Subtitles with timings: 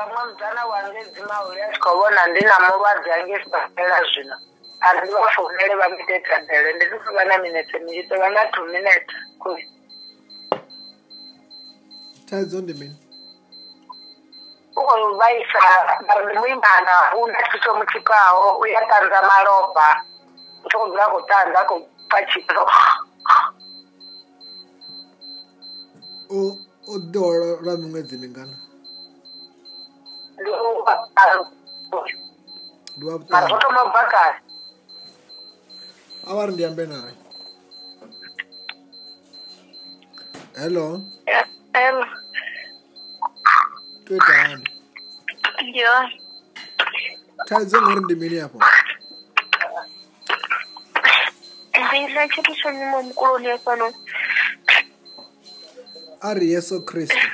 [0.00, 4.36] akataura mwamudzana wange dzimauri atikaona ndina murwadzi ange sibaela zvino
[4.86, 9.68] andivafounele vamuite tabhele ndiri kuvana minete miite vana two minute kuve
[12.28, 12.96] tadzo ndimini
[14.78, 15.60] uyu vaisa
[16.38, 20.02] mwimana una chicho muchipawo uyatanza maroba
[20.64, 22.62] uchokubvira kutanza kupachito
[26.30, 26.54] u
[26.96, 28.56] ḓihola lwa miṅwedzi mingana
[32.96, 34.38] ndiwavutaaotomabvakare
[36.30, 37.14] avari ndiyambe naye
[40.58, 41.00] hello
[41.72, 42.06] hello
[44.04, 44.64] tuitani
[45.80, 45.92] yo
[47.46, 48.58] thaidzo ngori ndimini yapo
[51.88, 53.86] ndina chetu chomimwe mukuru ndiye pano
[56.20, 57.29] ari yesu kristu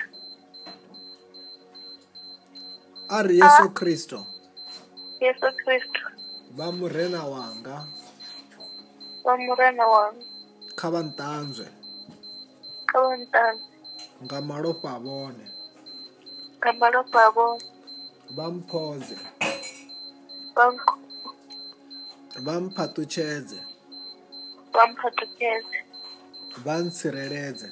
[3.18, 3.68] ari yesu ah.
[3.74, 4.20] kristu
[5.24, 6.00] yesu kristu
[6.56, 7.76] va murena wanga
[9.24, 10.24] va murena wanga
[10.78, 11.66] kha va ntanzwe
[12.90, 13.66] kha va ntanzwe
[14.24, 15.46] nga malofa vone
[16.58, 17.66] nga malofa vone
[18.36, 19.16] va mphoze
[22.46, 23.58] va mphatuchedze
[24.74, 25.78] va mphatuchedze
[26.64, 27.68] va ntshireledze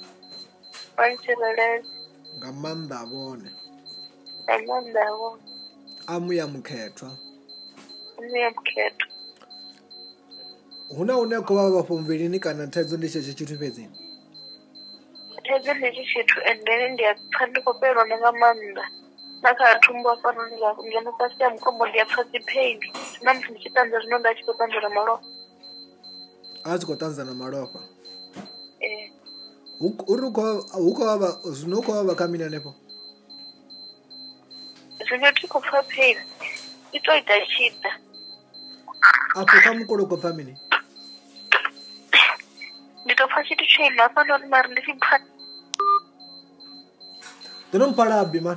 [0.96, 1.92] va ntshireledze
[2.36, 3.50] nga manda vone
[6.06, 7.10] a muya mukhethwa
[10.88, 13.96] hu na une kho vha vhafhumbilini kana thaidzo ndi tshetsho tshithu fhedzini
[15.48, 18.84] thaidzo ndi tshi tshithu endele ndi apfha ndi khou fhelwa ndi nga maanḓa
[19.42, 20.40] na kha thumbu a fana
[20.82, 22.78] ndinofasi ya mukombo ndi apfha dzi pain
[23.24, 25.26] na musi ndi tshi tanza zwino nda tshi khou tanzela malofa
[26.68, 27.80] a tshi khou tanza na malofa
[30.12, 31.28] uri hu khou vhava
[31.58, 32.83] zwino hu khou vhava kha mini hanefo e
[35.08, 36.20] zvino tikufa peni
[36.92, 37.92] itoita chida
[39.40, 40.58] apo pamukoroko famini
[43.04, 45.20] nditopa chitu cheimhapanori mari ndichipa
[47.68, 48.56] ndinomupalabi ma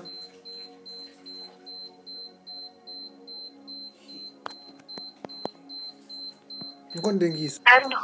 [6.96, 8.00] nkondengisa hello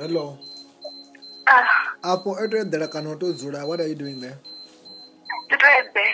[0.00, 0.38] hello
[1.46, 1.68] ah.
[2.02, 4.36] apo etoedela kana utodzula what are you doing there
[5.46, 6.11] ndito ebe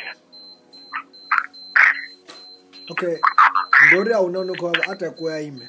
[2.90, 3.16] okay
[3.88, 5.68] ndori hauna unokuvava atakuyaime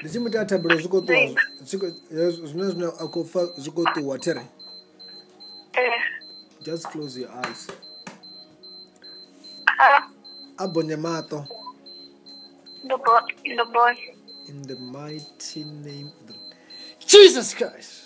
[0.00, 4.42] ndichimuti atabiro zvikotuzvino zvino akofa zvikotuwa tere
[5.72, 6.00] eh.
[6.60, 7.68] just close your eyes
[10.56, 10.96] abhonye ah.
[10.96, 11.46] mato
[14.46, 16.34] in the mighty name of the...
[17.06, 18.02] jesus christ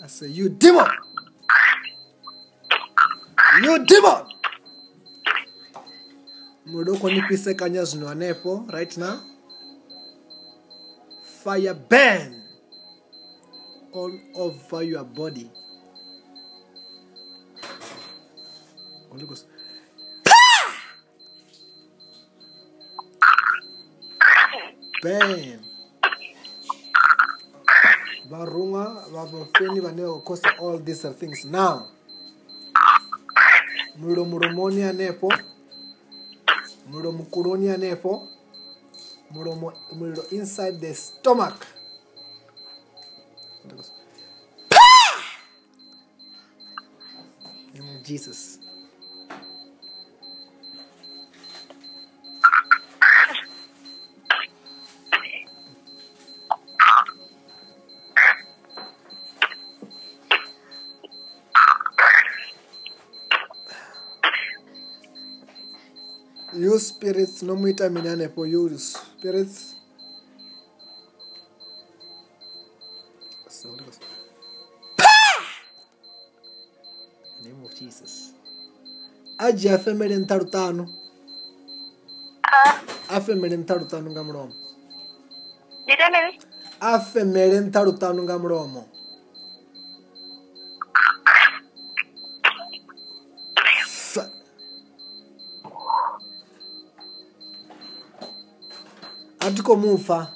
[0.00, 0.86] I say, you demon!
[3.62, 4.22] You demon!
[6.68, 9.20] mudoko nipise kanya zvinowanepo right now
[11.24, 12.42] fire burn
[13.92, 15.50] all over your body
[19.18, 19.46] Lucas.
[25.02, 25.60] Bam.
[28.30, 31.88] varhunga vavafeni vane va all these things now
[33.96, 35.28] mulilo mulomoni nepo
[36.86, 38.28] mulilo mukuloni nepo
[39.32, 41.66] mulilo, mulilo inside the stomach
[47.74, 48.58] in jesus
[66.58, 69.76] You spirits, não muita menina, pô, you spirits.
[77.44, 78.34] Name of Jesus.
[79.38, 80.86] Aji afe meren tarutano.
[83.08, 83.36] Afe ah.
[83.36, 84.52] meren tarutano gamromo.
[85.86, 86.36] Dite meren?
[86.80, 88.88] Afe meren tarutano gamromo.
[99.48, 100.26] atikomufa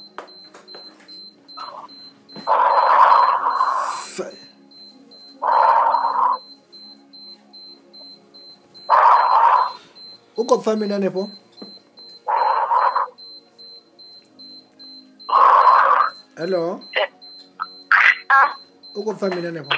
[10.37, 11.31] ukopfa mina nepo
[16.37, 16.81] hello
[18.29, 18.56] ah.
[18.94, 19.75] ukopfa mina nepo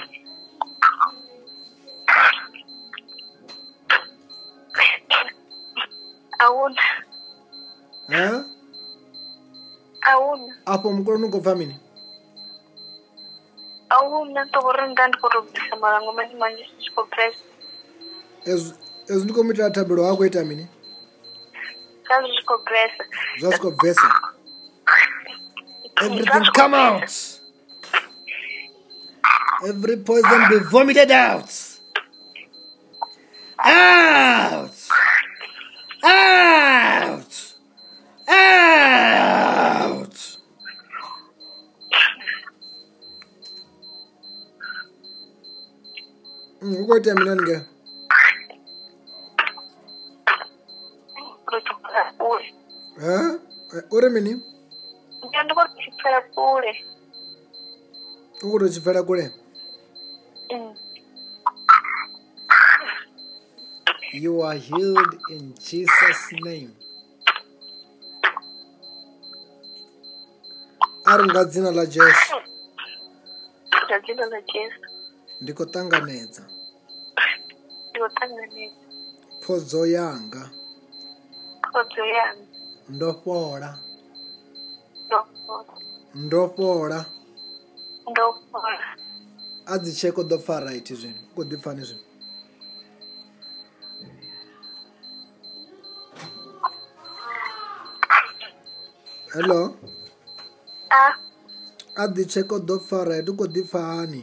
[10.05, 11.77] auna apo mukoroni ungobva mini
[13.89, 17.43] auna ndikobori ndandikotobvisa marango manje manje zvichikopresa
[19.11, 20.67] ezvi ndikomuitira tambiro wakuita mini
[22.07, 22.95] zvazvichikopresa
[26.05, 27.11] everything come out
[29.69, 31.49] every poison be vomited out
[33.65, 34.74] out
[46.65, 47.61] ukodwa mina ndike
[53.01, 53.39] ha
[53.91, 54.41] uri mini
[55.23, 56.21] ukuti uchipfela
[59.03, 59.33] kule
[64.13, 66.71] you are healed in jesus name
[71.05, 72.35] ari nga dzina la jesu
[75.41, 76.54] ndiko tanganedza
[78.05, 78.85] ndiroqanganeka
[79.41, 80.51] phodzo yanga
[81.73, 82.51] phodzo yanga
[82.89, 83.71] ndofhola
[86.15, 86.99] ndofhola
[88.11, 88.87] ndofhola
[89.73, 92.03] a dzi tsheko do pfa right zwino u khou ḓipfani zwino
[99.33, 99.61] hello
[101.97, 104.23] a dzi tsheko do pfa right u khou ḓipfa hani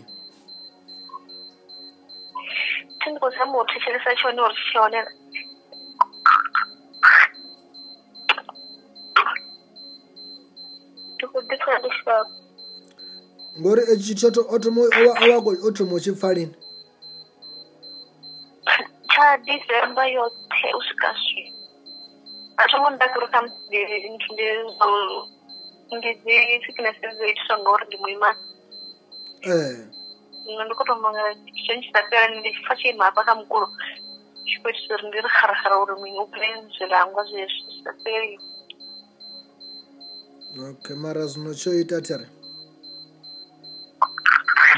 [3.22, 5.06] sesimpo se mo phetlhelesa tšhone gore tšhone
[13.60, 16.54] ngori e tshithu tshoto otomo owa owa go otomo tshi pfalini
[19.12, 20.24] cha december yo
[20.60, 21.42] te uska shi
[22.58, 23.80] a tsho ngonda kuri kam ndi
[24.10, 25.28] ndi zwo
[25.98, 26.36] ndi dzi
[26.66, 28.30] sikne sezwe tsho ngori ndi muima
[29.54, 30.01] eh
[30.46, 31.22] nṋe ndi kho to mbonga
[31.64, 33.68] tshanisakea ndifa tshi mapa kha mukulo
[34.46, 38.36] tshifhetiso uri ndi ri kharakhara uri mini u pe zwilangwa zwezwi sakeli
[40.70, 42.26] okay mara zwino tsho ita tere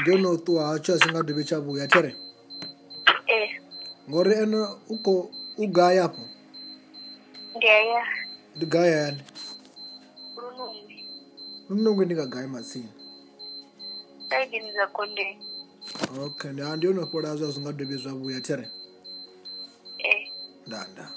[0.00, 2.10] ndi ono u ṱuwa hatsho a tshi nga dovhi tsha vhuya tere
[3.36, 3.38] e
[4.08, 4.60] ngori ene
[4.92, 5.12] u kho
[5.62, 6.24] u gai afho
[7.56, 8.02] ndi aya
[8.56, 9.22] ndi gai ayani
[10.38, 10.98] lunungi
[11.68, 12.90] lunungi ndi nga gai matsini
[14.28, 15.44] saidini za kondeni
[16.26, 16.40] Ok,
[16.76, 18.68] ndio unakuwa za zingadwe bezabu ya tere.
[19.98, 20.32] Eh.
[20.70, 21.10] Da